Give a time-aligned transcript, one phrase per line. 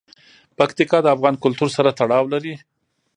[0.57, 2.53] پکتیکا د افغان کلتور سره تړاو لري.